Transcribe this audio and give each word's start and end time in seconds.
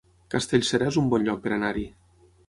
Castellserà 0.35 0.87
es 0.91 0.97
un 1.01 1.11
bon 1.11 1.25
lloc 1.27 1.43
per 1.43 1.51
anar-hi 1.57 1.85